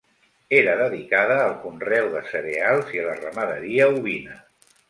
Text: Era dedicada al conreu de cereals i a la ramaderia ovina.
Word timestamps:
Era 0.59 0.71
dedicada 0.79 1.35
al 1.43 1.53
conreu 1.67 2.09
de 2.15 2.23
cereals 2.31 2.91
i 2.97 3.05
a 3.05 3.07
la 3.11 3.15
ramaderia 3.23 3.93
ovina. 4.01 4.43